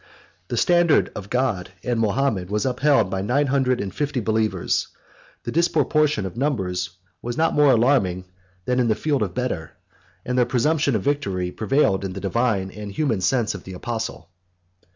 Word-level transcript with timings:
The 0.47 0.57
standard 0.57 1.11
of 1.15 1.29
God 1.29 1.73
and 1.83 1.99
Mahomet 1.99 2.49
was 2.49 2.65
upheld 2.65 3.11
by 3.11 3.21
nine 3.21 3.45
hundred 3.45 3.79
and 3.79 3.93
fifty 3.93 4.19
believers: 4.19 4.87
the 5.43 5.51
disproportion 5.51 6.25
of 6.25 6.35
numbers 6.35 6.97
was 7.21 7.37
not 7.37 7.53
more 7.53 7.69
alarming 7.71 8.25
than 8.65 8.79
in 8.79 8.87
the 8.87 8.95
field 8.95 9.21
of 9.21 9.35
Beder; 9.35 9.73
and 10.25 10.39
their 10.39 10.45
presumption 10.47 10.95
of 10.95 11.03
victory 11.03 11.51
prevailed 11.51 12.03
against 12.03 12.15
the 12.15 12.21
divine 12.21 12.71
and 12.71 12.91
human 12.91 13.21
sense 13.21 13.53
of 13.53 13.63
the 13.63 13.73
apostle. 13.73 14.31